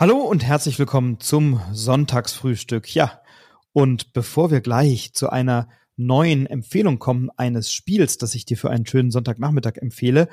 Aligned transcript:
Hallo 0.00 0.16
und 0.16 0.42
herzlich 0.42 0.78
willkommen 0.78 1.20
zum 1.20 1.60
Sonntagsfrühstück. 1.72 2.94
Ja, 2.94 3.20
und 3.74 4.14
bevor 4.14 4.50
wir 4.50 4.62
gleich 4.62 5.12
zu 5.12 5.28
einer 5.28 5.68
neuen 5.98 6.46
Empfehlung 6.46 6.98
kommen 6.98 7.28
eines 7.36 7.70
Spiels, 7.70 8.16
das 8.16 8.34
ich 8.34 8.46
dir 8.46 8.56
für 8.56 8.70
einen 8.70 8.86
schönen 8.86 9.10
Sonntagnachmittag 9.10 9.76
empfehle, 9.76 10.30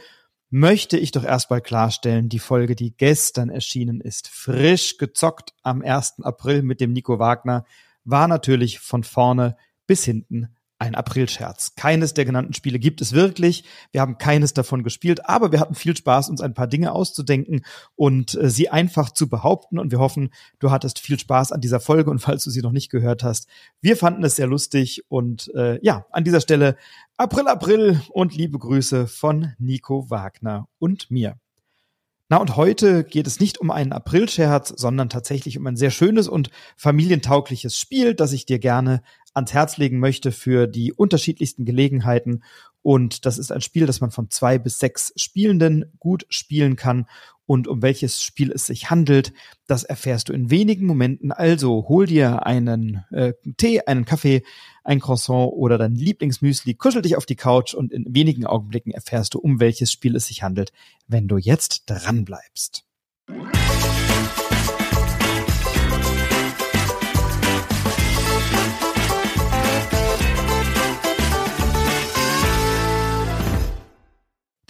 möchte 0.50 0.98
ich 0.98 1.12
doch 1.12 1.26
erstmal 1.26 1.60
klarstellen, 1.60 2.30
die 2.30 2.40
Folge, 2.40 2.78
die 2.78 2.96
gestern 2.96 3.50
erschienen 3.50 4.00
ist, 4.00 4.30
frisch 4.30 4.98
gezockt 5.00 5.54
am 5.64 5.82
1. 5.82 6.22
April 6.22 6.62
mit 6.62 6.80
dem 6.80 6.94
Nico 6.94 7.20
Wagner, 7.20 7.66
war 8.06 8.30
natürlich 8.30 8.80
von 8.80 9.04
vorne 9.04 9.58
bis 9.86 10.06
hinten 10.06 10.56
ein 10.80 10.96
Aprilscherz. 10.96 11.76
Keines 11.76 12.14
der 12.14 12.26
genannten 12.26 12.54
Spiele 12.54 12.80
gibt 12.80 13.02
es 13.02 13.14
wirklich. 13.14 13.64
Wir 13.92 14.02
haben 14.02 14.18
keines 14.18 14.54
davon 14.54 14.84
gespielt, 14.84 15.26
aber 15.26 15.52
wir 15.52 15.60
hatten 15.60 15.76
viel 15.76 15.98
Spaß, 15.98 16.30
uns 16.30 16.42
ein 16.42 16.54
paar 16.54 16.68
Dinge 16.68 16.92
auszudenken 16.92 17.62
und 17.96 18.36
äh, 18.36 18.50
sie 18.50 18.70
einfach 18.70 19.12
zu 19.12 19.28
behaupten. 19.28 19.80
Und 19.80 19.92
wir 19.92 20.00
hoffen, 20.00 20.30
du 20.60 20.70
hattest 20.70 21.00
viel 21.00 21.20
Spaß 21.20 21.52
an 21.52 21.62
dieser 21.62 21.80
Folge. 21.80 22.12
Und 22.12 22.20
falls 22.20 22.44
du 22.44 22.52
sie 22.52 22.62
noch 22.62 22.72
nicht 22.72 22.90
gehört 22.90 23.24
hast, 23.24 23.48
wir 23.82 23.98
fanden 23.98 24.24
es 24.24 24.36
sehr 24.36 24.48
lustig. 24.48 25.04
Und 25.08 25.54
äh, 25.56 25.80
ja, 25.84 26.06
an 26.12 26.24
dieser 26.24 26.42
Stelle 26.42 26.78
April, 27.18 27.48
April 27.48 28.02
und 28.10 28.36
liebe 28.36 28.60
Grüße 28.60 29.08
von 29.08 29.54
Nico 29.58 30.10
Wagner 30.10 30.68
und 30.78 31.10
mir. 31.10 31.38
Na 32.30 32.38
und 32.38 32.58
heute 32.58 33.06
geht 33.06 33.26
es 33.26 33.40
nicht 33.40 33.58
um 33.58 33.72
einen 33.72 33.94
Aprilscherz, 33.94 34.74
sondern 34.76 35.08
tatsächlich 35.08 35.58
um 35.58 35.66
ein 35.66 35.78
sehr 35.78 35.92
schönes 35.92 36.28
und 36.28 36.50
familientaugliches 36.76 37.78
Spiel, 37.78 38.16
das 38.16 38.34
ich 38.34 38.46
dir 38.46 38.60
gerne 38.60 39.02
ans 39.38 39.54
Herz 39.54 39.78
legen 39.78 40.00
möchte 40.00 40.32
für 40.32 40.68
die 40.68 40.92
unterschiedlichsten 40.92 41.64
Gelegenheiten. 41.64 42.44
Und 42.82 43.26
das 43.26 43.38
ist 43.38 43.52
ein 43.52 43.62
Spiel, 43.62 43.86
das 43.86 44.02
man 44.02 44.12
von 44.12 44.30
zwei 44.30 44.58
bis 44.58 44.80
sechs 44.80 45.14
Spielenden 45.16 45.94
gut 46.00 46.26
spielen 46.30 46.76
kann. 46.76 47.06
Und 47.46 47.70
um 47.70 47.82
welches 47.82 48.22
Spiel 48.22 48.52
es 48.52 48.66
sich 48.66 48.90
handelt, 48.90 49.32
das 49.68 49.84
erfährst 49.84 50.28
du 50.28 50.34
in 50.34 50.50
wenigen 50.50 50.86
Momenten. 50.86 51.32
Also 51.32 51.86
hol 51.88 52.06
dir 52.06 52.46
einen 52.46 53.06
äh, 53.12 53.34
Tee, 53.56 53.82
einen 53.82 54.04
Kaffee, 54.04 54.44
ein 54.84 55.00
Croissant 55.00 55.54
oder 55.54 55.78
dein 55.78 55.96
Lieblingsmüsli, 55.96 56.74
kuschel 56.74 57.02
dich 57.02 57.16
auf 57.16 57.26
die 57.26 57.38
Couch 57.38 57.74
und 57.74 57.94
in 57.94 58.06
wenigen 58.14 58.46
Augenblicken 58.46 58.92
erfährst 58.92 59.34
du, 59.34 59.40
um 59.40 59.62
welches 59.62 59.92
Spiel 59.92 60.16
es 60.18 60.26
sich 60.26 60.44
handelt, 60.44 60.74
wenn 61.08 61.28
du 61.30 61.38
jetzt 61.38 61.84
dran 61.86 62.26
bleibst. 62.26 62.87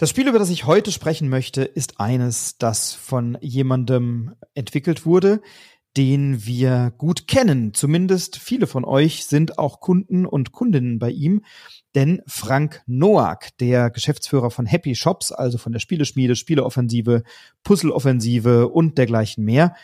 Das 0.00 0.10
Spiel, 0.10 0.28
über 0.28 0.38
das 0.38 0.48
ich 0.50 0.64
heute 0.64 0.92
sprechen 0.92 1.28
möchte, 1.28 1.64
ist 1.64 1.98
eines, 1.98 2.56
das 2.56 2.94
von 2.94 3.36
jemandem 3.40 4.36
entwickelt 4.54 5.04
wurde, 5.04 5.42
den 5.96 6.46
wir 6.46 6.92
gut 6.96 7.26
kennen. 7.26 7.74
Zumindest 7.74 8.36
viele 8.36 8.68
von 8.68 8.84
euch 8.84 9.26
sind 9.26 9.58
auch 9.58 9.80
Kunden 9.80 10.24
und 10.24 10.52
Kundinnen 10.52 11.00
bei 11.00 11.10
ihm. 11.10 11.44
Denn 11.96 12.22
Frank 12.28 12.84
Noack, 12.86 13.58
der 13.58 13.90
Geschäftsführer 13.90 14.52
von 14.52 14.66
Happy 14.66 14.94
Shops, 14.94 15.32
also 15.32 15.58
von 15.58 15.72
der 15.72 15.80
Spieleschmiede, 15.80 16.36
Spieleoffensive, 16.36 17.24
Puzzleoffensive 17.64 18.68
und 18.68 18.98
dergleichen 18.98 19.44
mehr, 19.44 19.74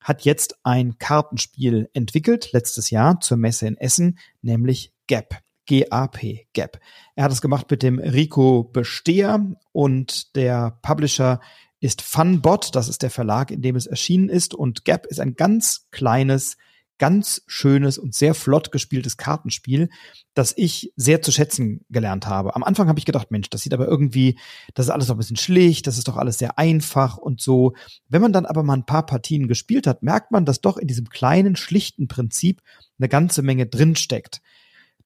hat 0.00 0.22
jetzt 0.22 0.60
ein 0.62 0.96
Kartenspiel 0.96 1.90
entwickelt, 1.92 2.52
letztes 2.52 2.88
Jahr 2.88 3.20
zur 3.20 3.36
Messe 3.36 3.66
in 3.66 3.76
Essen, 3.76 4.18
nämlich 4.40 4.94
Gap. 5.08 5.42
GAP, 5.68 6.46
Gap. 6.54 6.80
Er 7.14 7.24
hat 7.24 7.32
es 7.32 7.40
gemacht 7.40 7.70
mit 7.70 7.82
dem 7.82 7.98
Rico 7.98 8.64
Besteher 8.64 9.40
und 9.72 10.34
der 10.34 10.78
Publisher 10.82 11.40
ist 11.80 12.02
Funbot, 12.02 12.74
das 12.74 12.88
ist 12.88 13.02
der 13.02 13.10
Verlag, 13.10 13.50
in 13.50 13.62
dem 13.62 13.76
es 13.76 13.86
erschienen 13.86 14.28
ist 14.28 14.54
und 14.54 14.84
Gap 14.84 15.06
ist 15.06 15.20
ein 15.20 15.34
ganz 15.36 15.86
kleines, 15.92 16.56
ganz 16.98 17.42
schönes 17.46 17.98
und 17.98 18.14
sehr 18.14 18.34
flott 18.34 18.72
gespieltes 18.72 19.16
Kartenspiel, 19.16 19.88
das 20.34 20.54
ich 20.56 20.92
sehr 20.96 21.22
zu 21.22 21.30
schätzen 21.30 21.84
gelernt 21.90 22.26
habe. 22.26 22.56
Am 22.56 22.64
Anfang 22.64 22.88
habe 22.88 22.98
ich 22.98 23.04
gedacht, 23.04 23.30
Mensch, 23.30 23.50
das 23.50 23.62
sieht 23.62 23.74
aber 23.74 23.86
irgendwie, 23.86 24.38
das 24.74 24.86
ist 24.86 24.90
alles 24.90 25.06
noch 25.06 25.14
ein 25.14 25.18
bisschen 25.18 25.36
schlicht, 25.36 25.86
das 25.86 25.98
ist 25.98 26.08
doch 26.08 26.16
alles 26.16 26.38
sehr 26.38 26.58
einfach 26.58 27.16
und 27.16 27.40
so. 27.40 27.74
Wenn 28.08 28.22
man 28.22 28.32
dann 28.32 28.46
aber 28.46 28.64
mal 28.64 28.74
ein 28.74 28.86
paar 28.86 29.06
Partien 29.06 29.46
gespielt 29.46 29.86
hat, 29.86 30.02
merkt 30.02 30.32
man, 30.32 30.44
dass 30.44 30.60
doch 30.60 30.78
in 30.78 30.88
diesem 30.88 31.08
kleinen, 31.08 31.54
schlichten 31.54 32.08
Prinzip 32.08 32.62
eine 32.98 33.08
ganze 33.08 33.42
Menge 33.42 33.66
drinsteckt. 33.66 34.40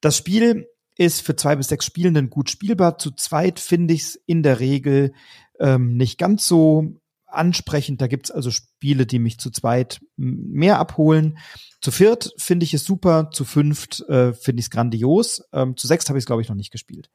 Das 0.03 0.17
Spiel 0.17 0.67
ist 0.97 1.21
für 1.21 1.37
zwei 1.37 1.55
bis 1.55 1.69
sechs 1.69 1.85
Spielenden 1.85 2.29
gut 2.29 2.49
spielbar. 2.49 2.97
Zu 2.97 3.11
zweit 3.11 3.57
finde 3.61 3.93
ich 3.93 4.01
es 4.01 4.15
in 4.25 4.43
der 4.43 4.59
Regel 4.59 5.13
ähm, 5.61 5.95
nicht 5.95 6.17
ganz 6.17 6.45
so 6.45 6.99
ansprechend. 7.25 8.01
Da 8.01 8.07
gibt's 8.07 8.29
also 8.29 8.51
Spiele, 8.51 9.05
die 9.05 9.17
mich 9.17 9.39
zu 9.39 9.49
zweit 9.49 10.01
mehr 10.17 10.77
abholen. 10.77 11.37
Zu 11.79 11.91
viert 11.91 12.33
finde 12.37 12.65
ich 12.65 12.73
es 12.73 12.83
super, 12.83 13.29
zu 13.31 13.45
fünft 13.45 14.01
äh, 14.09 14.33
finde 14.33 14.59
ich 14.59 14.65
es 14.65 14.71
grandios. 14.71 15.41
Ähm, 15.53 15.77
zu 15.77 15.87
sechs 15.87 16.09
habe 16.09 16.19
ich 16.19 16.23
es, 16.23 16.25
glaube 16.25 16.41
ich, 16.41 16.49
noch 16.49 16.57
nicht 16.57 16.71
gespielt. 16.71 17.09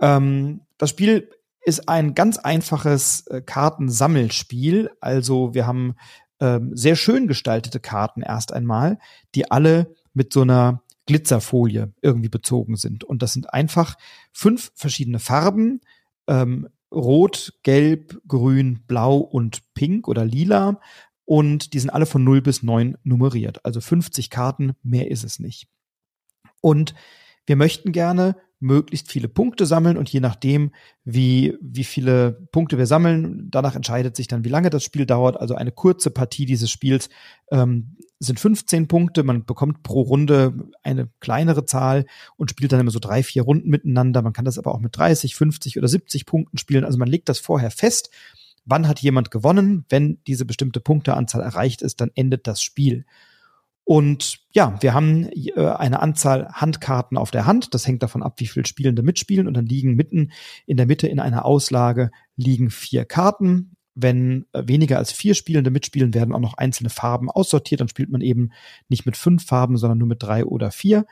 Ähm, 0.00 0.62
das 0.78 0.88
Spiel 0.88 1.28
ist 1.66 1.86
ein 1.86 2.14
ganz 2.14 2.38
einfaches 2.38 3.26
äh, 3.26 3.42
Kartensammelspiel. 3.42 4.90
Also 5.02 5.52
wir 5.52 5.66
haben 5.66 5.96
ähm, 6.40 6.70
sehr 6.74 6.96
schön 6.96 7.28
gestaltete 7.28 7.78
Karten 7.78 8.22
erst 8.22 8.54
einmal, 8.54 8.98
die 9.34 9.50
alle 9.50 9.94
mit 10.14 10.32
so 10.32 10.40
einer 10.40 10.82
Glitzerfolie 11.06 11.92
irgendwie 12.02 12.28
bezogen 12.28 12.76
sind. 12.76 13.04
Und 13.04 13.22
das 13.22 13.32
sind 13.32 13.52
einfach 13.52 13.96
fünf 14.32 14.72
verschiedene 14.74 15.18
Farben. 15.18 15.80
Ähm, 16.26 16.68
Rot, 16.92 17.54
Gelb, 17.62 18.20
Grün, 18.26 18.84
Blau 18.86 19.18
und 19.18 19.62
Pink 19.74 20.08
oder 20.08 20.24
Lila. 20.24 20.80
Und 21.24 21.72
die 21.72 21.80
sind 21.80 21.90
alle 21.90 22.06
von 22.06 22.22
0 22.22 22.42
bis 22.42 22.62
9 22.62 22.96
nummeriert. 23.02 23.64
Also 23.64 23.80
50 23.80 24.30
Karten, 24.30 24.74
mehr 24.82 25.10
ist 25.10 25.24
es 25.24 25.38
nicht. 25.38 25.68
Und 26.60 26.94
wir 27.46 27.56
möchten 27.56 27.92
gerne 27.92 28.36
möglichst 28.58 29.10
viele 29.10 29.28
Punkte 29.28 29.66
sammeln 29.66 29.96
und 29.96 30.08
je 30.08 30.20
nachdem, 30.20 30.72
wie, 31.04 31.56
wie 31.60 31.84
viele 31.84 32.32
Punkte 32.52 32.78
wir 32.78 32.86
sammeln, 32.86 33.48
danach 33.50 33.76
entscheidet 33.76 34.16
sich 34.16 34.28
dann, 34.28 34.44
wie 34.44 34.48
lange 34.48 34.70
das 34.70 34.82
Spiel 34.82 35.04
dauert. 35.04 35.38
Also 35.38 35.54
eine 35.54 35.72
kurze 35.72 36.10
Partie 36.10 36.46
dieses 36.46 36.70
Spiels 36.70 37.10
ähm, 37.50 37.96
sind 38.18 38.40
15 38.40 38.88
Punkte. 38.88 39.24
Man 39.24 39.44
bekommt 39.44 39.82
pro 39.82 40.00
Runde 40.00 40.54
eine 40.82 41.08
kleinere 41.20 41.66
Zahl 41.66 42.06
und 42.36 42.50
spielt 42.50 42.72
dann 42.72 42.80
immer 42.80 42.90
so 42.90 42.98
drei, 42.98 43.22
vier 43.22 43.42
Runden 43.42 43.68
miteinander. 43.68 44.22
Man 44.22 44.32
kann 44.32 44.46
das 44.46 44.58
aber 44.58 44.74
auch 44.74 44.80
mit 44.80 44.96
30, 44.96 45.36
50 45.36 45.76
oder 45.76 45.88
70 45.88 46.24
Punkten 46.24 46.56
spielen. 46.56 46.84
Also 46.84 46.98
man 46.98 47.08
legt 47.08 47.28
das 47.28 47.38
vorher 47.38 47.70
fest. 47.70 48.10
Wann 48.64 48.88
hat 48.88 49.00
jemand 49.00 49.30
gewonnen? 49.30 49.84
Wenn 49.90 50.18
diese 50.26 50.46
bestimmte 50.46 50.80
Punkteanzahl 50.80 51.42
erreicht 51.42 51.82
ist, 51.82 52.00
dann 52.00 52.10
endet 52.14 52.46
das 52.46 52.62
Spiel. 52.62 53.04
Und 53.88 54.40
ja, 54.50 54.76
wir 54.80 54.94
haben 54.94 55.30
äh, 55.32 55.52
eine 55.60 56.02
Anzahl 56.02 56.48
Handkarten 56.52 57.16
auf 57.16 57.30
der 57.30 57.46
Hand. 57.46 57.72
Das 57.72 57.86
hängt 57.86 58.02
davon 58.02 58.24
ab, 58.24 58.34
wie 58.38 58.48
viele 58.48 58.66
Spielende 58.66 59.04
mitspielen. 59.04 59.46
Und 59.46 59.54
dann 59.54 59.64
liegen 59.64 59.94
mitten 59.94 60.32
in 60.66 60.76
der 60.76 60.86
Mitte 60.86 61.06
in 61.06 61.20
einer 61.20 61.44
Auslage 61.44 62.10
liegen 62.34 62.70
vier 62.70 63.04
Karten. 63.04 63.76
Wenn 63.94 64.44
äh, 64.52 64.64
weniger 64.66 64.98
als 64.98 65.12
vier 65.12 65.36
Spielende 65.36 65.70
mitspielen, 65.70 66.14
werden 66.14 66.34
auch 66.34 66.40
noch 66.40 66.54
einzelne 66.54 66.90
Farben 66.90 67.30
aussortiert. 67.30 67.80
Dann 67.80 67.86
spielt 67.86 68.10
man 68.10 68.22
eben 68.22 68.50
nicht 68.88 69.06
mit 69.06 69.16
fünf 69.16 69.46
Farben, 69.46 69.76
sondern 69.76 69.98
nur 69.98 70.08
mit 70.08 70.20
drei 70.20 70.44
oder 70.44 70.72
vier. 70.72 71.06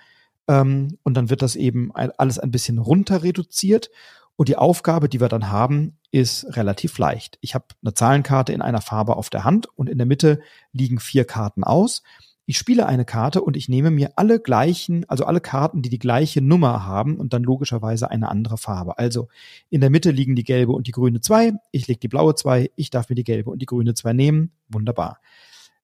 Ähm, 0.49 0.99
und 1.05 1.15
dann 1.15 1.31
wird 1.31 1.43
das 1.43 1.55
eben 1.55 1.93
alles 1.95 2.41
ein 2.41 2.51
bisschen 2.51 2.79
runter 2.79 3.23
reduziert. 3.23 3.89
Und 4.35 4.49
die 4.49 4.57
Aufgabe, 4.57 5.09
die 5.09 5.21
wir 5.21 5.29
dann 5.29 5.49
haben, 5.53 5.99
ist 6.11 6.57
relativ 6.57 6.99
leicht. 6.99 7.39
Ich 7.41 7.55
habe 7.55 7.67
eine 7.85 7.95
Zahlenkarte 7.95 8.53
in 8.53 8.63
einer 8.63 8.81
Farbe 8.81 9.17
auf 9.17 9.31
der 9.31 9.45
Hand 9.45 9.69
und 9.77 9.89
in 9.89 9.99
der 9.99 10.09
Mitte 10.09 10.41
liegen 10.73 10.99
vier 10.99 11.25
Karten 11.25 11.63
aus 11.63 12.03
ich 12.47 12.59
spiele 12.59 12.87
eine 12.87 13.05
Karte 13.05 13.41
und 13.43 13.57
ich 13.57 13.69
nehme 13.69 13.91
mir 13.91 14.13
alle 14.17 14.39
gleichen, 14.39 15.09
also 15.09 15.25
alle 15.25 15.41
Karten, 15.41 15.81
die 15.81 15.89
die 15.89 15.99
gleiche 15.99 16.43
Nummer 16.43 16.85
haben 16.85 17.17
und 17.17 17.33
dann 17.33 17.43
logischerweise 17.43 18.11
eine 18.11 18.29
andere 18.29 18.59
Farbe. 18.59 18.99
Also 18.99 19.29
in 19.71 19.81
der 19.81 19.91
Mitte 19.91 20.11
liegen 20.11 20.37
die 20.37 20.45
gelbe 20.45 20.73
und 20.73 20.87
die 20.87 20.93
grüne 20.93 21.21
zwei. 21.21 21.53
Ich 21.71 21.87
lege 21.87 22.01
die 22.01 22.09
blaue 22.09 22.35
zwei. 22.35 22.71
Ich 22.77 22.91
darf 22.91 23.09
mir 23.09 23.15
die 23.15 23.25
gelbe 23.25 23.51
und 23.51 23.63
die 23.63 23.67
grüne 23.67 23.95
zwei 23.95 24.13
nehmen. 24.13 24.53
Wunderbar. 24.69 25.21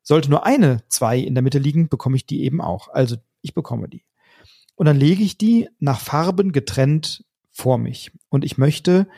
Sollte 0.02 0.28
nur 0.28 0.44
eine 0.44 0.82
zwei 0.88 1.18
in 1.18 1.34
der 1.34 1.42
Mitte 1.42 1.58
liegen, 1.58 1.88
bekomme 1.88 2.16
ich 2.16 2.26
die 2.26 2.42
eben 2.42 2.60
auch. 2.60 2.88
Also 2.88 3.16
ich 3.40 3.54
bekomme 3.54 3.88
die. 3.88 4.04
Und 4.74 4.86
dann 4.86 4.96
lege 4.96 5.22
ich 5.22 5.38
die 5.38 5.68
nach 5.78 6.00
Farben 6.00 6.52
getrennt 6.52 7.24
vor 7.50 7.78
mich. 7.78 8.12
Und 8.28 8.44
ich 8.44 8.58
möchte 8.58 9.08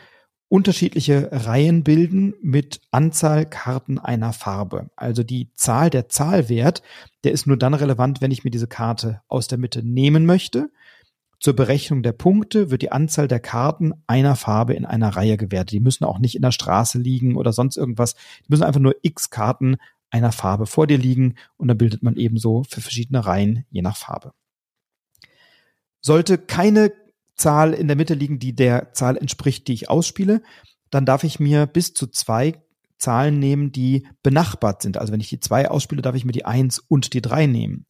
unterschiedliche 0.53 1.31
Reihen 1.33 1.83
bilden 1.83 2.35
mit 2.43 2.83
Anzahl 2.91 3.47
Karten 3.47 3.99
einer 3.99 4.35
Farbe. 4.35 4.91
Also 4.97 5.23
die 5.23 5.51
Zahl, 5.55 5.89
der 5.89 6.11
Zahlwert, 6.11 6.83
der 7.25 7.33
ist 7.33 7.47
nur 7.47 7.57
dann 7.57 7.73
relevant, 7.73 8.21
wenn 8.21 8.31
ich 8.31 8.45
mir 8.45 8.51
diese 8.51 8.67
Karte 8.67 9.23
aus 9.29 9.49
der 9.49 9.57
Mitte 9.57 9.83
nehmen 9.83 10.27
möchte. 10.27 10.71
Zur 11.41 11.57
Berechnung 11.57 12.03
der 12.03 12.13
Punkte 12.13 12.71
wird 12.71 12.83
die 12.83 12.93
Anzahl 12.93 13.29
der 13.29 13.41
Karten 13.41 13.95
einer 14.07 14.37
Farbe 14.37 14.75
in 14.75 14.85
einer 14.85 15.09
Reihe 15.17 15.39
gewertet. 15.39 15.73
Die 15.73 15.81
müssen 15.81 16.05
auch 16.05 16.19
nicht 16.19 16.35
in 16.35 16.43
der 16.43 16.53
Straße 16.53 16.99
liegen 16.99 17.37
oder 17.37 17.55
sonst 17.55 17.79
irgendwas. 17.79 18.15
Die 18.41 18.49
müssen 18.51 18.65
einfach 18.65 18.79
nur 18.79 18.95
x 19.01 19.31
Karten 19.31 19.79
einer 20.11 20.33
Farbe 20.33 20.67
vor 20.67 20.87
dir 20.87 20.99
liegen 20.99 21.37
und 21.57 21.69
dann 21.69 21.79
bildet 21.79 22.03
man 22.03 22.17
ebenso 22.17 22.63
für 22.69 22.83
verschiedene 22.83 23.25
Reihen 23.25 23.65
je 23.71 23.81
nach 23.81 23.97
Farbe. 23.97 24.35
Sollte 26.03 26.37
keine 26.37 26.93
Zahl 27.37 27.73
in 27.73 27.87
der 27.87 27.97
Mitte 27.97 28.15
liegen, 28.15 28.39
die 28.39 28.55
der 28.55 28.93
Zahl 28.93 29.17
entspricht, 29.17 29.69
die 29.69 29.75
ich 29.75 29.91
ausspiele, 29.91 30.43
dann 30.91 31.07
darf 31.07 31.25
ich 31.25 31.41
mir 31.41 31.67
bis 31.67 31.95
zu 31.95 32.07
zwei 32.07 32.61
Zahlen 32.99 33.39
nehmen, 33.39 33.73
die 33.73 34.07
benachbart 34.23 34.83
sind. 34.83 34.99
Also 34.99 35.13
wenn 35.13 35.21
ich 35.21 35.29
die 35.29 35.41
zwei 35.41 35.69
ausspiele, 35.69 36.03
darf 36.03 36.15
ich 36.15 36.25
mir 36.25 36.33
die 36.33 36.45
eins 36.45 36.79
und 36.79 37.15
die 37.15 37.23
drei 37.23 37.47
nehmen. 37.47 37.87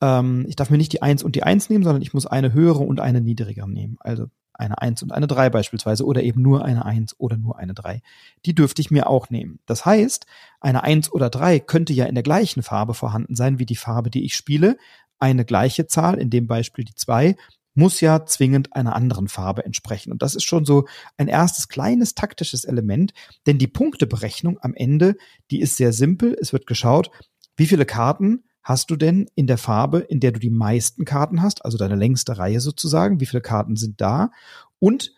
Ähm, 0.00 0.44
ich 0.48 0.56
darf 0.56 0.70
mir 0.70 0.76
nicht 0.76 0.92
die 0.92 1.02
eins 1.02 1.22
und 1.22 1.34
die 1.34 1.42
eins 1.42 1.70
nehmen, 1.70 1.84
sondern 1.84 2.02
ich 2.02 2.12
muss 2.12 2.26
eine 2.26 2.52
höhere 2.52 2.80
und 2.80 3.00
eine 3.00 3.20
niedrigere 3.20 3.68
nehmen. 3.68 3.96
Also 4.00 4.26
eine 4.52 4.80
eins 4.80 5.02
und 5.02 5.12
eine 5.12 5.26
drei 5.26 5.50
beispielsweise 5.50 6.04
oder 6.04 6.22
eben 6.22 6.42
nur 6.42 6.64
eine 6.64 6.84
eins 6.84 7.18
oder 7.18 7.36
nur 7.36 7.58
eine 7.58 7.74
drei. 7.74 8.02
Die 8.46 8.54
dürfte 8.54 8.80
ich 8.82 8.90
mir 8.90 9.08
auch 9.08 9.30
nehmen. 9.30 9.58
Das 9.66 9.84
heißt, 9.84 10.26
eine 10.60 10.82
eins 10.82 11.10
oder 11.10 11.30
drei 11.30 11.58
könnte 11.58 11.92
ja 11.92 12.04
in 12.04 12.14
der 12.14 12.22
gleichen 12.22 12.62
Farbe 12.62 12.94
vorhanden 12.94 13.34
sein 13.34 13.58
wie 13.58 13.66
die 13.66 13.76
Farbe, 13.76 14.10
die 14.10 14.24
ich 14.24 14.36
spiele. 14.36 14.76
Eine 15.18 15.44
gleiche 15.44 15.86
Zahl, 15.86 16.18
in 16.18 16.30
dem 16.30 16.46
Beispiel 16.46 16.84
die 16.84 16.94
zwei, 16.94 17.36
muss 17.74 18.00
ja 18.00 18.24
zwingend 18.24 18.74
einer 18.74 18.94
anderen 18.94 19.28
Farbe 19.28 19.64
entsprechen. 19.64 20.12
Und 20.12 20.22
das 20.22 20.34
ist 20.34 20.44
schon 20.44 20.64
so 20.64 20.86
ein 21.16 21.28
erstes 21.28 21.68
kleines 21.68 22.14
taktisches 22.14 22.64
Element, 22.64 23.12
denn 23.46 23.58
die 23.58 23.66
Punkteberechnung 23.66 24.58
am 24.60 24.74
Ende, 24.74 25.16
die 25.50 25.60
ist 25.60 25.76
sehr 25.76 25.92
simpel. 25.92 26.36
Es 26.40 26.52
wird 26.52 26.66
geschaut, 26.66 27.10
wie 27.56 27.66
viele 27.66 27.84
Karten 27.84 28.44
hast 28.62 28.90
du 28.90 28.96
denn 28.96 29.28
in 29.34 29.46
der 29.46 29.58
Farbe, 29.58 29.98
in 29.98 30.20
der 30.20 30.32
du 30.32 30.40
die 30.40 30.50
meisten 30.50 31.04
Karten 31.04 31.42
hast, 31.42 31.64
also 31.64 31.76
deine 31.76 31.96
längste 31.96 32.38
Reihe 32.38 32.60
sozusagen, 32.60 33.20
wie 33.20 33.26
viele 33.26 33.42
Karten 33.42 33.76
sind 33.76 34.00
da? 34.00 34.30
Und 34.78 35.12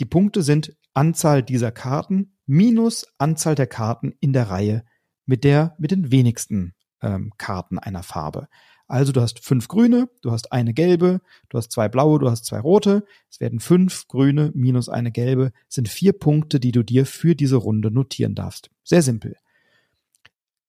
die 0.00 0.04
Punkte 0.04 0.42
sind 0.42 0.76
Anzahl 0.92 1.42
dieser 1.42 1.72
Karten 1.72 2.36
minus 2.46 3.06
Anzahl 3.18 3.54
der 3.54 3.66
Karten 3.66 4.12
in 4.20 4.32
der 4.32 4.50
Reihe 4.50 4.84
mit 5.24 5.44
der, 5.44 5.76
mit 5.78 5.92
den 5.92 6.10
wenigsten 6.10 6.74
ähm, 7.00 7.32
Karten 7.38 7.78
einer 7.78 8.02
Farbe. 8.02 8.48
Also 8.90 9.12
du 9.12 9.20
hast 9.20 9.44
fünf 9.44 9.68
grüne, 9.68 10.08
du 10.20 10.32
hast 10.32 10.50
eine 10.50 10.74
gelbe, 10.74 11.20
du 11.48 11.58
hast 11.58 11.70
zwei 11.70 11.88
blaue, 11.88 12.18
du 12.18 12.28
hast 12.28 12.44
zwei 12.44 12.58
rote. 12.58 13.04
Es 13.30 13.38
werden 13.38 13.60
fünf 13.60 14.08
grüne 14.08 14.50
minus 14.52 14.88
eine 14.88 15.12
gelbe, 15.12 15.52
sind 15.68 15.88
vier 15.88 16.12
Punkte, 16.12 16.58
die 16.58 16.72
du 16.72 16.82
dir 16.82 17.06
für 17.06 17.36
diese 17.36 17.54
Runde 17.54 17.92
notieren 17.92 18.34
darfst. 18.34 18.68
Sehr 18.82 19.02
simpel. 19.02 19.36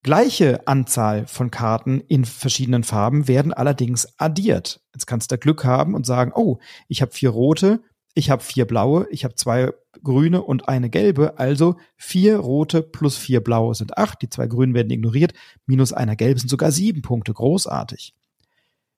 Gleiche 0.03 0.67
Anzahl 0.67 1.25
von 1.25 1.49
Karten 1.49 1.99
in 2.01 2.25
verschiedenen 2.25 2.83
Farben 2.83 3.27
werden 3.27 3.53
allerdings 3.53 4.07
addiert. 4.19 4.81
Jetzt 4.93 5.07
kannst 5.07 5.31
du 5.31 5.37
Glück 5.39 5.65
haben 5.65 5.95
und 5.95 6.05
sagen, 6.05 6.31
oh, 6.35 6.59
ich 6.87 7.01
habe 7.01 7.11
vier 7.11 7.31
rote, 7.31 7.81
ich 8.13 8.29
habe 8.29 8.43
vier 8.43 8.65
blaue, 8.65 9.07
ich 9.09 9.23
habe 9.23 9.35
zwei 9.35 9.71
grüne 10.03 10.41
und 10.41 10.67
eine 10.67 10.89
gelbe, 10.89 11.37
also 11.39 11.77
vier 11.95 12.37
rote 12.37 12.81
plus 12.81 13.17
vier 13.17 13.41
blaue 13.41 13.75
sind 13.75 13.97
acht, 13.97 14.21
die 14.21 14.29
zwei 14.29 14.47
grünen 14.47 14.73
werden 14.73 14.89
ignoriert, 14.89 15.33
minus 15.65 15.93
einer 15.93 16.15
gelbe 16.15 16.39
sind 16.39 16.49
sogar 16.49 16.71
sieben 16.71 17.01
Punkte, 17.01 17.33
großartig. 17.33 18.13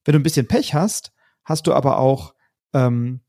Wenn 0.06 0.13
du 0.13 0.19
ein 0.19 0.24
bisschen 0.24 0.48
Pech 0.48 0.74
hast, 0.74 1.13
hast 1.44 1.68
du 1.68 1.74
aber 1.74 2.00
auch 2.00 2.33
ähm, 2.74 3.21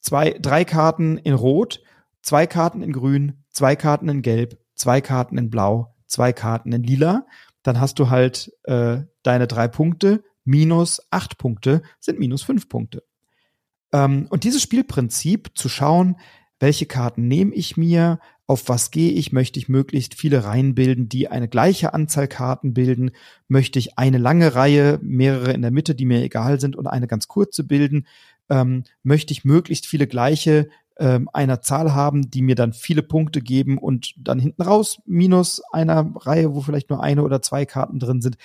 zwei, 0.00 0.30
drei 0.40 0.64
Karten 0.64 1.18
in 1.18 1.34
Rot, 1.34 1.80
zwei 2.22 2.46
Karten 2.46 2.82
in 2.82 2.92
Grün, 2.92 3.44
zwei 3.50 3.76
Karten 3.76 4.08
in 4.08 4.22
Gelb, 4.22 4.58
zwei 4.74 5.00
Karten 5.00 5.38
in 5.38 5.50
Blau, 5.50 5.94
zwei 6.06 6.32
Karten 6.32 6.72
in 6.72 6.82
Lila, 6.82 7.26
dann 7.62 7.80
hast 7.80 7.98
du 7.98 8.10
halt 8.10 8.52
äh, 8.64 9.02
deine 9.22 9.46
drei 9.46 9.68
Punkte. 9.68 10.22
Minus 10.44 11.00
acht 11.10 11.38
Punkte 11.38 11.82
sind 12.00 12.18
minus 12.18 12.42
fünf 12.42 12.68
Punkte. 12.68 13.02
Ähm, 13.94 14.26
und 14.28 14.44
dieses 14.44 14.60
Spielprinzip 14.60 15.52
zu 15.54 15.68
schauen, 15.70 16.16
welche 16.58 16.86
Karten 16.86 17.28
nehme 17.28 17.54
ich 17.54 17.76
mir, 17.76 18.18
auf 18.46 18.68
was 18.68 18.90
gehe 18.90 19.12
ich, 19.12 19.32
möchte 19.32 19.58
ich 19.58 19.68
möglichst 19.68 20.14
viele 20.14 20.44
Reihen 20.44 20.74
bilden, 20.74 21.08
die 21.08 21.28
eine 21.28 21.48
gleiche 21.48 21.94
Anzahl 21.94 22.28
Karten 22.28 22.74
bilden, 22.74 23.12
möchte 23.48 23.78
ich 23.78 23.96
eine 23.96 24.18
lange 24.18 24.54
Reihe, 24.54 24.98
mehrere 25.02 25.52
in 25.52 25.62
der 25.62 25.70
Mitte, 25.70 25.94
die 25.94 26.04
mir 26.04 26.22
egal 26.22 26.60
sind 26.60 26.76
und 26.76 26.86
eine 26.86 27.06
ganz 27.06 27.28
kurze 27.28 27.64
bilden, 27.64 28.06
ähm, 28.50 28.84
möchte 29.02 29.32
ich 29.32 29.44
möglichst 29.44 29.86
viele 29.86 30.06
gleiche 30.06 30.68
ähm, 30.98 31.30
einer 31.32 31.62
Zahl 31.62 31.94
haben, 31.94 32.30
die 32.30 32.42
mir 32.42 32.54
dann 32.54 32.72
viele 32.72 33.02
Punkte 33.02 33.40
geben 33.40 33.78
und 33.78 34.14
dann 34.18 34.38
hinten 34.38 34.62
raus 34.62 34.98
minus 35.06 35.62
einer 35.72 36.12
Reihe, 36.16 36.54
wo 36.54 36.60
vielleicht 36.60 36.90
nur 36.90 37.02
eine 37.02 37.22
oder 37.22 37.40
zwei 37.42 37.64
Karten 37.64 37.98
drin 37.98 38.20
sind. 38.20 38.36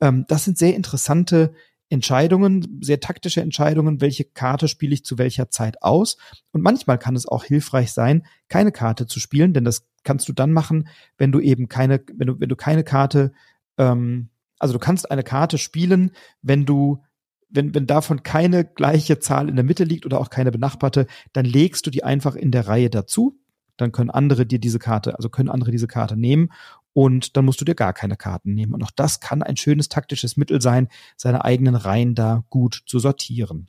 Ähm, 0.00 0.24
das 0.28 0.44
sind 0.44 0.58
sehr 0.58 0.74
interessante 0.74 1.54
Entscheidungen, 1.88 2.80
sehr 2.82 3.00
taktische 3.00 3.40
Entscheidungen, 3.40 4.00
welche 4.00 4.24
Karte 4.24 4.66
spiele 4.68 4.94
ich 4.94 5.04
zu 5.04 5.18
welcher 5.18 5.50
Zeit 5.50 5.82
aus. 5.82 6.16
Und 6.52 6.62
manchmal 6.62 6.98
kann 6.98 7.14
es 7.14 7.26
auch 7.26 7.44
hilfreich 7.44 7.92
sein, 7.92 8.26
keine 8.48 8.72
Karte 8.72 9.06
zu 9.06 9.20
spielen, 9.20 9.52
denn 9.52 9.64
das 9.64 9.86
kannst 10.02 10.28
du 10.28 10.32
dann 10.32 10.52
machen, 10.52 10.88
wenn 11.16 11.32
du 11.32 11.40
eben 11.40 11.68
keine, 11.68 12.02
wenn 12.14 12.26
du, 12.26 12.40
wenn 12.40 12.48
du 12.48 12.56
keine 12.56 12.82
Karte, 12.82 13.32
ähm, 13.78 14.30
also 14.58 14.74
du 14.74 14.80
kannst 14.80 15.10
eine 15.10 15.22
Karte 15.22 15.58
spielen, 15.58 16.10
wenn 16.42 16.64
du 16.64 17.02
wenn, 17.48 17.74
wenn 17.74 17.86
davon 17.86 18.24
keine 18.24 18.64
gleiche 18.64 19.20
Zahl 19.20 19.48
in 19.48 19.54
der 19.54 19.64
Mitte 19.64 19.84
liegt 19.84 20.04
oder 20.04 20.20
auch 20.20 20.30
keine 20.30 20.50
benachbarte, 20.50 21.06
dann 21.32 21.44
legst 21.44 21.86
du 21.86 21.90
die 21.90 22.02
einfach 22.02 22.34
in 22.34 22.50
der 22.50 22.66
Reihe 22.66 22.90
dazu. 22.90 23.38
Dann 23.76 23.92
können 23.92 24.10
andere 24.10 24.46
dir 24.46 24.58
diese 24.58 24.80
Karte, 24.80 25.16
also 25.16 25.28
können 25.28 25.48
andere 25.48 25.70
diese 25.70 25.86
Karte 25.86 26.16
nehmen 26.16 26.50
und 26.96 27.36
dann 27.36 27.44
musst 27.44 27.60
du 27.60 27.66
dir 27.66 27.74
gar 27.74 27.92
keine 27.92 28.16
Karten 28.16 28.54
nehmen. 28.54 28.72
Und 28.72 28.82
auch 28.82 28.90
das 28.90 29.20
kann 29.20 29.42
ein 29.42 29.58
schönes 29.58 29.90
taktisches 29.90 30.38
Mittel 30.38 30.62
sein, 30.62 30.88
seine 31.18 31.44
eigenen 31.44 31.74
Reihen 31.74 32.14
da 32.14 32.46
gut 32.48 32.84
zu 32.86 32.98
sortieren. 33.00 33.68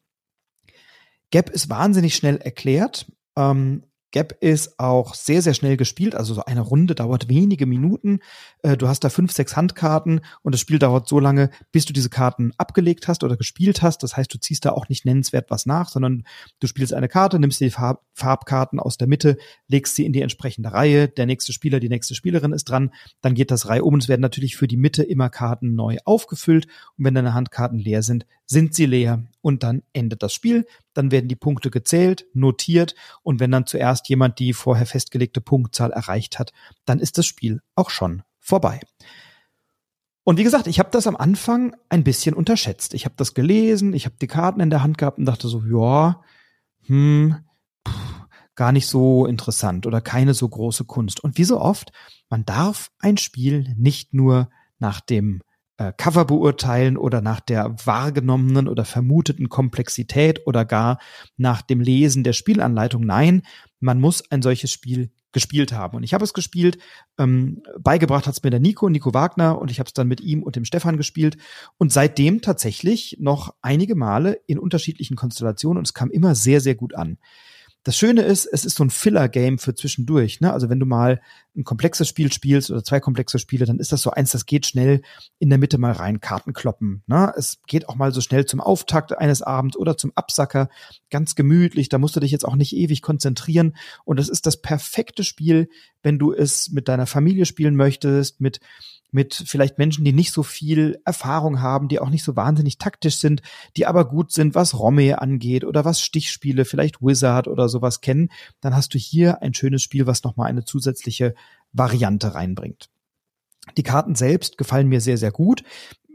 Gap 1.30 1.50
ist 1.50 1.70
wahnsinnig 1.70 2.16
schnell 2.16 2.38
erklärt. 2.38 3.12
Ähm, 3.36 3.84
Gap 4.12 4.38
ist 4.40 4.80
auch 4.80 5.14
sehr, 5.14 5.42
sehr 5.42 5.54
schnell 5.54 5.78
gespielt. 5.78 6.16
Also 6.16 6.34
so 6.34 6.46
eine 6.46 6.62
Runde 6.62 6.96
dauert 6.96 7.28
wenige 7.28 7.66
Minuten. 7.66 8.20
Äh, 8.64 8.78
du 8.78 8.88
hast 8.88 9.04
da 9.04 9.10
fünf, 9.10 9.32
sechs 9.32 9.56
Handkarten 9.56 10.22
und 10.44 10.54
das 10.54 10.62
Spiel 10.62 10.80
dauert 10.80 11.08
so 11.08 11.20
lange, 11.20 11.50
bis 11.72 11.86
du 11.86 11.94
diese 11.94 12.10
Karten 12.10 12.52
abgelegt 12.58 13.08
hast 13.08 13.24
oder 13.24 13.36
gespielt 13.36 13.82
hast. 13.82 14.04
Das 14.04 14.16
heißt, 14.16 14.34
du 14.34 14.40
ziehst 14.40 14.66
da 14.66 14.72
auch 14.72 14.88
nicht 14.90 15.06
nennenswert 15.06 15.50
was 15.50 15.66
nach, 15.66 15.90
sondern 15.90 16.24
du 16.60 16.68
spielst 16.68 16.94
eine 16.94 17.10
Karte, 17.10 17.40
nimmst 17.40 17.60
die 17.60 17.70
Farb 17.70 18.02
Farbkarten 18.14 18.80
aus 18.80 18.98
der 18.98 19.08
Mitte, 19.08 19.38
legst 19.68 19.96
sie 19.96 20.06
in 20.06 20.12
die 20.12 20.22
entsprechende 20.22 20.74
Reihe. 20.74 21.08
Der 21.08 21.28
nächste 21.28 21.54
Spieler, 21.54 21.80
die 21.80 21.90
nächste 21.90 22.16
Spielerin 22.16 22.52
ist 22.52 22.66
dran. 22.66 22.92
Dann 23.22 23.36
geht 23.36 23.52
das 23.52 23.68
Reihe 23.68 23.84
um. 23.84 23.96
Es 23.96 24.08
werden 24.08 24.22
natürlich 24.22 24.56
für 24.56 24.68
die 24.68 24.78
Mitte 24.78 25.04
immer 25.04 25.30
Karten 25.30 25.76
neu 25.76 25.98
aufgefüllt. 26.04 26.66
Und 26.98 27.06
wenn 27.06 27.14
deine 27.14 27.36
Handkarten 27.36 27.78
leer 27.78 28.02
sind, 28.02 28.26
sind 28.48 28.74
sie 28.74 28.86
leer 28.86 29.24
und 29.42 29.64
dann 29.64 29.84
endet 29.94 30.24
das 30.24 30.34
Spiel. 30.34 30.66
Dann 30.98 31.12
werden 31.12 31.28
die 31.28 31.36
Punkte 31.36 31.70
gezählt, 31.70 32.26
notiert 32.34 32.96
und 33.22 33.40
wenn 33.40 33.52
dann 33.52 33.68
zuerst 33.68 34.10
jemand 34.10 34.40
die 34.40 34.54
vorher 34.54 34.86
festgelegte 34.86 35.42
Punktzahl 35.42 35.92
erreicht 35.92 36.40
hat, 36.40 36.54
dann 36.86 37.00
ist 37.00 37.18
das 37.18 37.26
Spiel 37.26 37.62
auch 37.76 37.90
schon 37.90 38.24
vorbei. 38.40 38.80
Und 40.24 40.38
wie 40.38 40.44
gesagt, 40.44 40.68
ich 40.68 40.80
habe 40.80 40.90
das 40.92 41.08
am 41.08 41.16
Anfang 41.16 41.76
ein 41.88 42.04
bisschen 42.04 42.36
unterschätzt. 42.36 42.94
Ich 42.94 43.06
habe 43.06 43.16
das 43.16 43.34
gelesen, 43.34 43.94
ich 43.94 44.06
habe 44.06 44.16
die 44.20 44.28
Karten 44.28 44.60
in 44.60 44.70
der 44.70 44.84
Hand 44.84 44.98
gehabt 44.98 45.20
und 45.20 45.26
dachte 45.26 45.48
so, 45.48 45.64
ja, 45.64 46.22
hm, 46.88 47.38
pff, 47.88 48.26
gar 48.56 48.72
nicht 48.72 48.88
so 48.88 49.26
interessant 49.26 49.86
oder 49.86 50.02
keine 50.02 50.34
so 50.34 50.50
große 50.50 50.84
Kunst. 50.84 51.24
Und 51.24 51.38
wie 51.38 51.44
so 51.44 51.62
oft, 51.62 51.94
man 52.30 52.44
darf 52.44 52.92
ein 53.00 53.18
Spiel 53.18 53.74
nicht 53.78 54.14
nur 54.14 54.50
nach 54.80 55.00
dem 55.00 55.44
äh, 55.78 55.94
Cover 55.96 56.26
beurteilen 56.26 56.98
oder 56.98 57.22
nach 57.22 57.40
der 57.40 57.76
wahrgenommenen 57.86 58.68
oder 58.68 58.86
vermuteten 58.86 59.50
Komplexität 59.50 60.46
oder 60.46 60.66
gar 60.66 61.00
nach 61.38 61.62
dem 61.62 61.80
Lesen 61.80 62.24
der 62.24 62.34
Spielanleitung. 62.34 63.06
Nein, 63.06 63.44
man 63.80 64.00
muss 64.00 64.30
ein 64.32 64.42
solches 64.42 64.72
Spiel 64.72 65.12
gespielt 65.32 65.72
haben. 65.74 65.98
Und 65.98 66.04
ich 66.04 66.14
habe 66.14 66.24
es 66.24 66.34
gespielt, 66.34 66.80
ähm, 67.20 67.62
beigebracht 67.80 68.26
hat 68.26 68.34
es 68.34 68.44
mir 68.44 68.50
der 68.50 68.60
Nico, 68.60 68.90
Nico 68.90 69.14
Wagner, 69.14 69.60
und 69.60 69.70
ich 69.70 69.80
habe 69.80 69.88
es 69.88 69.94
dann 69.94 70.08
mit 70.08 70.20
ihm 70.22 70.42
und 70.42 70.56
dem 70.56 70.66
Stefan 70.66 70.98
gespielt. 70.98 71.38
Und 71.78 71.94
seitdem 71.94 72.42
tatsächlich 72.42 73.18
noch 73.20 73.54
einige 73.62 73.96
Male 73.96 74.40
in 74.48 74.58
unterschiedlichen 74.58 75.16
Konstellationen 75.16 75.78
und 75.78 75.88
es 75.88 75.94
kam 75.94 76.10
immer 76.10 76.34
sehr, 76.34 76.60
sehr 76.60 76.76
gut 76.76 76.96
an. 76.96 77.18
Das 77.88 77.96
Schöne 77.96 78.24
ist, 78.24 78.46
es 78.48 78.66
ist 78.66 78.76
so 78.76 78.84
ein 78.84 78.90
Filler-Game 78.90 79.60
für 79.60 79.74
zwischendurch. 79.74 80.42
Ne? 80.42 80.52
Also 80.52 80.70
wenn 80.70 80.78
du 80.78 80.86
mal 80.86 81.22
ein 81.56 81.64
komplexes 81.64 82.10
Spiel 82.10 82.34
spielst 82.34 82.70
oder 82.70 82.84
zwei 82.84 83.00
komplexe 83.00 83.40
Spiele, 83.40 83.66
dann 83.66 83.80
ist 83.80 83.94
das 83.94 84.02
so 84.02 84.12
eins, 84.12 84.32
das 84.32 84.46
geht 84.46 84.66
schnell 84.66 85.02
in 85.40 85.48
der 85.48 85.58
Mitte 85.58 85.78
mal 85.78 85.94
rein, 85.94 86.20
Karten 86.20 86.52
kloppen. 86.52 87.02
Ne? 87.08 87.32
Es 87.38 87.60
geht 87.66 87.88
auch 87.88 87.96
mal 87.96 88.12
so 88.12 88.20
schnell 88.20 88.46
zum 88.46 88.60
Auftakt 88.60 89.18
eines 89.18 89.42
Abends 89.42 89.78
oder 89.78 89.96
zum 89.96 90.12
Absacker, 90.16 90.68
ganz 91.10 91.36
gemütlich. 91.36 91.88
Da 91.88 91.98
musst 91.98 92.14
du 92.18 92.20
dich 92.20 92.32
jetzt 92.32 92.44
auch 92.44 92.58
nicht 92.58 92.76
ewig 92.76 93.02
konzentrieren. 93.02 93.78
Und 94.04 94.20
das 94.20 94.28
ist 94.28 94.46
das 94.46 94.62
perfekte 94.62 95.24
Spiel, 95.24 95.70
wenn 96.04 96.20
du 96.20 96.34
es 96.34 96.70
mit 96.70 96.90
deiner 96.90 97.06
Familie 97.06 97.46
spielen 97.46 97.78
möchtest, 97.78 98.42
mit 98.42 98.60
mit 99.12 99.34
vielleicht 99.46 99.78
Menschen, 99.78 100.04
die 100.06 100.14
nicht 100.14 100.32
so 100.32 100.44
viel 100.44 101.00
Erfahrung 101.06 101.62
haben, 101.62 101.88
die 101.88 102.00
auch 102.00 102.10
nicht 102.10 102.24
so 102.24 102.36
wahnsinnig 102.36 102.78
taktisch 102.78 103.18
sind, 103.18 103.42
die 103.76 103.86
aber 103.86 104.08
gut 104.08 104.32
sind, 104.32 104.56
was 104.56 104.78
Romme 104.78 105.22
angeht 105.22 105.64
oder 105.64 105.86
was 105.86 106.02
Stichspiele, 106.02 106.66
vielleicht 106.66 107.02
Wizard 107.02 107.48
oder 107.48 107.70
sowas 107.70 108.02
kennen, 108.02 108.30
dann 108.62 108.76
hast 108.76 108.94
du 108.94 108.98
hier 108.98 109.42
ein 109.42 109.54
schönes 109.54 109.82
Spiel, 109.82 110.08
was 110.08 110.24
nochmal 110.24 110.50
eine 110.50 110.66
zusätzliche 110.66 111.36
Variante 111.72 112.36
reinbringt. 112.36 112.90
Die 113.76 113.84
Karten 113.84 114.16
selbst 114.16 114.58
gefallen 114.58 114.88
mir 114.88 115.02
sehr, 115.02 115.18
sehr 115.18 115.32
gut 115.32 115.64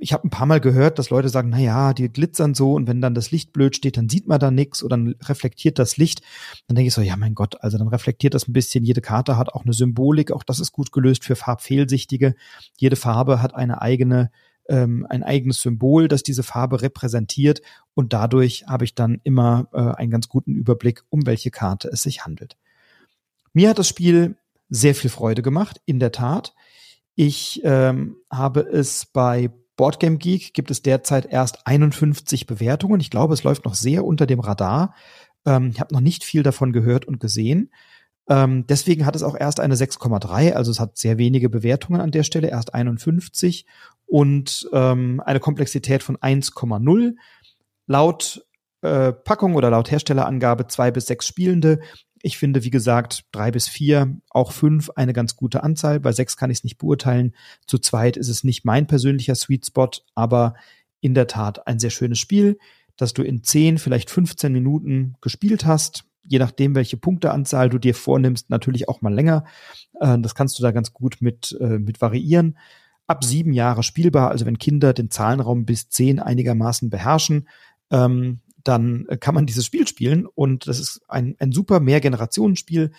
ich 0.02 0.12
habe 0.12 0.26
ein 0.26 0.30
paar 0.30 0.46
Mal 0.46 0.60
gehört, 0.60 0.98
dass 0.98 1.10
Leute 1.10 1.28
sagen, 1.28 1.50
na 1.50 1.58
ja, 1.58 1.94
die 1.94 2.08
glitzern 2.08 2.54
so 2.54 2.74
und 2.74 2.88
wenn 2.88 3.00
dann 3.00 3.14
das 3.14 3.30
Licht 3.30 3.52
blöd 3.52 3.76
steht, 3.76 3.96
dann 3.96 4.08
sieht 4.08 4.26
man 4.26 4.40
da 4.40 4.50
nichts 4.50 4.82
oder 4.82 4.96
dann 4.96 5.14
reflektiert 5.22 5.78
das 5.78 5.96
Licht. 5.96 6.22
Dann 6.66 6.74
denke 6.74 6.88
ich 6.88 6.94
so, 6.94 7.02
ja 7.02 7.16
mein 7.16 7.36
Gott, 7.36 7.62
also 7.62 7.78
dann 7.78 7.86
reflektiert 7.86 8.34
das 8.34 8.48
ein 8.48 8.52
bisschen. 8.52 8.84
Jede 8.84 9.00
Karte 9.00 9.36
hat 9.38 9.50
auch 9.50 9.62
eine 9.62 9.72
Symbolik, 9.72 10.32
auch 10.32 10.42
das 10.42 10.58
ist 10.58 10.72
gut 10.72 10.90
gelöst 10.90 11.24
für 11.24 11.36
Farbfehlsichtige. 11.36 12.34
Jede 12.76 12.96
Farbe 12.96 13.40
hat 13.40 13.54
eine 13.54 13.80
eigene 13.80 14.32
ähm, 14.68 15.06
ein 15.08 15.22
eigenes 15.22 15.60
Symbol, 15.62 16.08
das 16.08 16.24
diese 16.24 16.42
Farbe 16.42 16.82
repräsentiert 16.82 17.62
und 17.94 18.12
dadurch 18.12 18.64
habe 18.66 18.84
ich 18.84 18.96
dann 18.96 19.20
immer 19.22 19.68
äh, 19.72 20.00
einen 20.00 20.10
ganz 20.10 20.28
guten 20.28 20.54
Überblick, 20.54 21.04
um 21.10 21.26
welche 21.26 21.52
Karte 21.52 21.88
es 21.88 22.02
sich 22.02 22.24
handelt. 22.24 22.56
Mir 23.52 23.68
hat 23.68 23.78
das 23.78 23.88
Spiel 23.88 24.36
sehr 24.68 24.94
viel 24.96 25.10
Freude 25.10 25.42
gemacht, 25.42 25.80
in 25.84 26.00
der 26.00 26.12
Tat. 26.12 26.54
Ich 27.14 27.60
ähm, 27.64 28.16
habe 28.30 28.60
es 28.60 29.06
bei 29.06 29.50
Boardgame 29.76 30.18
Geek 30.18 30.54
gibt 30.54 30.70
es 30.70 30.82
derzeit 30.82 31.26
erst 31.26 31.66
51 31.66 32.46
Bewertungen. 32.46 33.00
Ich 33.00 33.10
glaube, 33.10 33.34
es 33.34 33.42
läuft 33.42 33.64
noch 33.64 33.74
sehr 33.74 34.04
unter 34.04 34.26
dem 34.26 34.40
Radar. 34.40 34.94
Ähm, 35.46 35.70
ich 35.72 35.80
habe 35.80 35.94
noch 35.94 36.00
nicht 36.00 36.24
viel 36.24 36.42
davon 36.42 36.72
gehört 36.72 37.06
und 37.06 37.20
gesehen. 37.20 37.70
Ähm, 38.28 38.66
deswegen 38.66 39.04
hat 39.04 39.16
es 39.16 39.22
auch 39.22 39.36
erst 39.36 39.60
eine 39.60 39.74
6,3, 39.74 40.52
also 40.52 40.70
es 40.70 40.78
hat 40.78 40.96
sehr 40.96 41.18
wenige 41.18 41.48
Bewertungen 41.48 42.00
an 42.00 42.12
der 42.12 42.22
Stelle, 42.22 42.48
erst 42.48 42.72
51 42.72 43.66
und 44.06 44.68
ähm, 44.72 45.20
eine 45.24 45.40
Komplexität 45.40 46.02
von 46.02 46.16
1,0. 46.16 47.14
Laut 47.88 48.46
äh, 48.82 49.12
Packung 49.12 49.54
oder 49.54 49.70
laut 49.70 49.90
Herstellerangabe 49.90 50.66
zwei 50.66 50.90
bis 50.90 51.06
sechs 51.06 51.26
Spielende. 51.26 51.80
Ich 52.24 52.38
finde, 52.38 52.62
wie 52.62 52.70
gesagt, 52.70 53.24
drei 53.32 53.50
bis 53.50 53.68
vier, 53.68 54.16
auch 54.30 54.52
fünf 54.52 54.90
eine 54.90 55.12
ganz 55.12 55.34
gute 55.34 55.64
Anzahl. 55.64 55.98
Bei 55.98 56.12
sechs 56.12 56.36
kann 56.36 56.50
ich 56.50 56.58
es 56.58 56.64
nicht 56.64 56.78
beurteilen. 56.78 57.34
Zu 57.66 57.78
zweit 57.78 58.16
ist 58.16 58.28
es 58.28 58.44
nicht 58.44 58.64
mein 58.64 58.86
persönlicher 58.86 59.34
Sweet 59.34 59.66
Spot, 59.66 59.90
aber 60.14 60.54
in 61.00 61.14
der 61.14 61.26
Tat 61.26 61.66
ein 61.66 61.80
sehr 61.80 61.90
schönes 61.90 62.20
Spiel, 62.20 62.58
das 62.96 63.12
du 63.12 63.22
in 63.22 63.42
zehn, 63.42 63.78
vielleicht 63.78 64.08
15 64.08 64.52
Minuten 64.52 65.16
gespielt 65.20 65.66
hast. 65.66 66.04
Je 66.22 66.38
nachdem, 66.38 66.76
welche 66.76 66.96
Punkteanzahl 66.96 67.68
du 67.68 67.78
dir 67.78 67.96
vornimmst, 67.96 68.48
natürlich 68.48 68.88
auch 68.88 69.02
mal 69.02 69.12
länger. 69.12 69.44
Äh, 70.00 70.18
das 70.20 70.36
kannst 70.36 70.56
du 70.58 70.62
da 70.62 70.70
ganz 70.70 70.92
gut 70.92 71.16
mit, 71.20 71.58
äh, 71.60 71.80
mit 71.80 72.00
variieren. 72.00 72.56
Ab 73.08 73.24
sieben 73.24 73.52
Jahre 73.52 73.82
spielbar, 73.82 74.30
also 74.30 74.46
wenn 74.46 74.58
Kinder 74.58 74.92
den 74.92 75.10
Zahlenraum 75.10 75.66
bis 75.66 75.88
zehn 75.88 76.20
einigermaßen 76.20 76.88
beherrschen, 76.88 77.48
ähm, 77.90 78.40
dann 78.64 79.06
kann 79.20 79.34
man 79.34 79.46
dieses 79.46 79.66
Spiel 79.66 79.86
spielen 79.86 80.26
und 80.26 80.66
das 80.66 80.78
ist 80.78 81.00
ein, 81.08 81.36
ein 81.38 81.52
super 81.52 81.80
Mehrgenerationenspiel. 81.80 82.92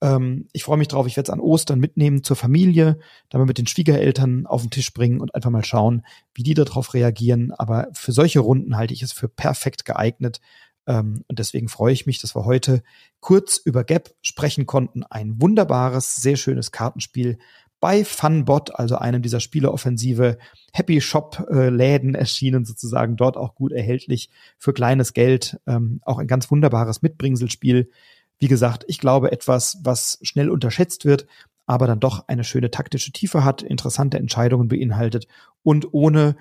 Ähm, 0.00 0.48
ich 0.52 0.64
freue 0.64 0.78
mich 0.78 0.88
drauf, 0.88 1.06
ich 1.06 1.16
werde 1.16 1.28
es 1.28 1.32
an 1.32 1.40
Ostern 1.40 1.78
mitnehmen 1.78 2.22
zur 2.24 2.36
Familie, 2.36 2.98
dann 3.28 3.40
mal 3.40 3.46
mit 3.46 3.58
den 3.58 3.66
Schwiegereltern 3.66 4.46
auf 4.46 4.62
den 4.62 4.70
Tisch 4.70 4.92
bringen 4.92 5.20
und 5.20 5.34
einfach 5.34 5.50
mal 5.50 5.64
schauen, 5.64 6.04
wie 6.34 6.42
die 6.42 6.54
darauf 6.54 6.94
reagieren. 6.94 7.52
Aber 7.52 7.88
für 7.92 8.12
solche 8.12 8.40
Runden 8.40 8.76
halte 8.76 8.94
ich 8.94 9.02
es 9.02 9.12
für 9.12 9.28
perfekt 9.28 9.84
geeignet. 9.84 10.40
Ähm, 10.86 11.24
und 11.28 11.38
deswegen 11.38 11.68
freue 11.68 11.92
ich 11.92 12.06
mich, 12.06 12.20
dass 12.20 12.34
wir 12.34 12.44
heute 12.44 12.82
kurz 13.20 13.58
über 13.58 13.84
Gap 13.84 14.14
sprechen 14.22 14.66
konnten. 14.66 15.04
Ein 15.04 15.40
wunderbares, 15.40 16.16
sehr 16.16 16.36
schönes 16.36 16.72
Kartenspiel 16.72 17.38
bei 17.80 18.04
Funbot, 18.04 18.74
also 18.74 18.96
einem 18.96 19.22
dieser 19.22 19.40
Spieleoffensive 19.40 20.38
Happy 20.72 21.00
Shop 21.00 21.46
äh, 21.50 21.70
Läden 21.70 22.14
erschienen, 22.14 22.64
sozusagen 22.64 23.16
dort 23.16 23.36
auch 23.36 23.54
gut 23.54 23.72
erhältlich 23.72 24.30
für 24.58 24.72
kleines 24.72 25.14
Geld. 25.14 25.58
Ähm, 25.66 26.00
auch 26.04 26.18
ein 26.18 26.26
ganz 26.26 26.50
wunderbares 26.50 27.02
Mitbringselspiel. 27.02 27.90
Wie 28.38 28.48
gesagt, 28.48 28.84
ich 28.86 28.98
glaube 28.98 29.32
etwas, 29.32 29.78
was 29.82 30.18
schnell 30.22 30.50
unterschätzt 30.50 31.04
wird, 31.04 31.26
aber 31.66 31.86
dann 31.86 32.00
doch 32.00 32.28
eine 32.28 32.44
schöne 32.44 32.70
taktische 32.70 33.12
Tiefe 33.12 33.44
hat, 33.44 33.62
interessante 33.62 34.18
Entscheidungen 34.18 34.68
beinhaltet 34.68 35.26
und 35.62 35.92
ohne 35.92 36.36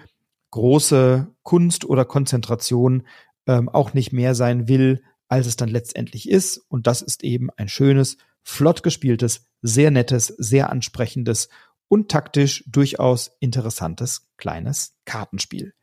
große 0.51 1.27
Kunst 1.43 1.85
oder 1.85 2.05
Konzentration 2.05 3.03
ähm, 3.47 3.69
auch 3.69 3.93
nicht 3.93 4.11
mehr 4.11 4.35
sein 4.35 4.67
will, 4.67 5.03
als 5.27 5.47
es 5.47 5.55
dann 5.55 5.69
letztendlich 5.69 6.29
ist. 6.29 6.65
Und 6.67 6.87
das 6.87 7.01
ist 7.01 7.23
eben 7.23 7.49
ein 7.55 7.69
schönes, 7.69 8.17
flott 8.49 8.83
gespieltes, 8.83 9.45
sehr 9.61 9.91
nettes, 9.91 10.27
sehr 10.27 10.69
ansprechendes 10.69 11.49
und 11.87 12.09
taktisch 12.09 12.63
durchaus 12.67 13.31
interessantes 13.39 14.27
kleines 14.37 14.95
Kartenspiel. 15.05 15.73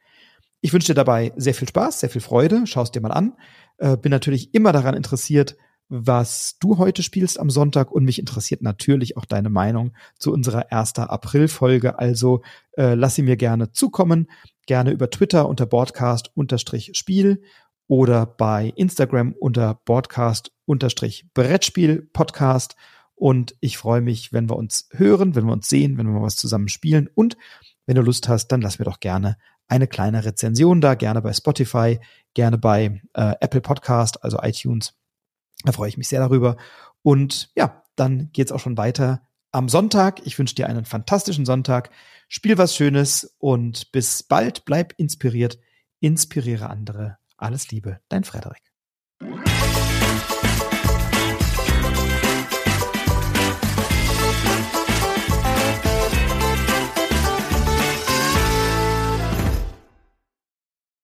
Ich 0.61 0.73
wünsche 0.73 0.89
dir 0.89 0.95
dabei 0.95 1.33
sehr 1.37 1.55
viel 1.55 1.69
Spaß, 1.69 2.01
sehr 2.01 2.11
viel 2.11 2.21
Freude. 2.21 2.67
Schau 2.67 2.83
es 2.83 2.91
dir 2.91 3.01
mal 3.01 3.13
an. 3.13 3.35
Äh, 3.79 3.97
bin 3.97 4.11
natürlich 4.11 4.53
immer 4.55 4.73
daran 4.73 4.97
interessiert, 4.97 5.57
was 5.89 6.57
du 6.59 6.79
heute 6.79 7.05
spielst 7.05 7.39
am 7.39 7.51
Sonntag 7.51 7.93
und 7.93 8.05
mich 8.05 8.19
interessiert 8.19 8.63
natürlich 8.63 9.17
auch 9.17 9.25
deine 9.25 9.51
Meinung 9.51 9.93
zu 10.19 10.33
unserer 10.33 10.73
1. 10.73 10.99
April-Folge. 10.99 11.99
Also 12.01 12.43
äh, 12.77 12.95
lass 12.95 13.15
sie 13.15 13.23
mir 13.23 13.37
gerne 13.37 13.71
zukommen, 13.71 14.29
gerne 14.67 14.91
über 14.91 15.09
Twitter 15.11 15.49
unter 15.49 15.67
Broadcast-Spiel 15.67 17.43
oder 17.89 18.27
bei 18.27 18.73
Instagram 18.77 19.33
unter 19.33 19.81
Broadcast-Brettspiel-Podcast. 19.85 22.77
Und 23.15 23.57
ich 23.61 23.79
freue 23.79 24.03
mich, 24.03 24.33
wenn 24.33 24.51
wir 24.51 24.57
uns 24.57 24.89
hören, 24.93 25.35
wenn 25.35 25.47
wir 25.47 25.53
uns 25.53 25.69
sehen, 25.69 25.99
wenn 25.99 26.13
wir 26.13 26.23
was 26.23 26.37
zusammen 26.37 26.69
spielen. 26.69 27.09
Und 27.15 27.37
wenn 27.87 27.97
du 27.97 28.03
Lust 28.03 28.29
hast, 28.29 28.49
dann 28.49 28.61
lass 28.61 28.79
mir 28.79 28.85
doch 28.85 29.01
gerne 29.01 29.37
eine 29.69 29.87
kleine 29.87 30.25
Rezension 30.25 30.81
da, 30.81 30.95
gerne 30.95 31.23
bei 31.23 31.33
Spotify, 31.33 31.99
gerne 32.35 32.59
bei 32.59 33.01
äh, 33.15 33.35
Apple 33.41 33.61
Podcast, 33.61 34.23
also 34.23 34.39
iTunes. 34.43 34.95
Da 35.65 35.73
freue 35.73 35.89
ich 35.89 35.97
mich 35.97 36.09
sehr 36.09 36.21
darüber. 36.21 36.57
Und 37.03 37.51
ja, 37.57 37.83
dann 37.97 38.31
geht's 38.33 38.53
auch 38.53 38.61
schon 38.61 38.77
weiter 38.77 39.23
am 39.53 39.69
Sonntag. 39.69 40.25
Ich 40.27 40.39
wünsche 40.39 40.55
dir 40.55 40.69
einen 40.69 40.85
fantastischen 40.85 41.47
Sonntag. 41.47 41.91
Spiel 42.29 42.59
was 42.59 42.77
Schönes 42.77 43.37
und 43.39 43.91
bis 43.93 44.23
bald. 44.23 44.65
Bleib 44.65 44.95
inspiriert. 44.99 45.59
Inspiriere 46.01 46.69
andere. 46.69 47.19
Alles 47.37 47.71
Liebe, 47.71 48.01
dein 48.09 48.25
Frederik. 48.25 48.76